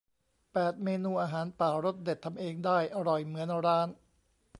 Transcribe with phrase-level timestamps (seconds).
[0.53, 3.87] แปด เมนูอาหารป่า รสเด็ดทำเองได้อร่อยเหมือนร้าน